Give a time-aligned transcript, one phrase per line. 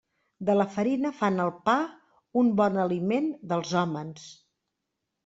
[0.49, 1.75] De la farina fan el pa,
[2.41, 4.25] un bon aliment dels hòmens.